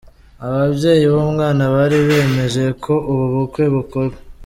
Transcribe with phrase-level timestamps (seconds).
[0.47, 4.17] Ababyeyi b’umwana bari bemeje ko ubu bukwe bukorwa.